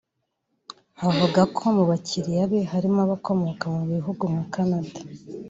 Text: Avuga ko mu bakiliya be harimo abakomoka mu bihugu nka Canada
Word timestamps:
Avuga 1.07 1.41
ko 1.55 1.63
mu 1.75 1.83
bakiliya 1.89 2.43
be 2.51 2.59
harimo 2.71 2.99
abakomoka 3.05 3.65
mu 3.75 3.83
bihugu 3.93 4.23
nka 4.31 4.43
Canada 4.53 4.93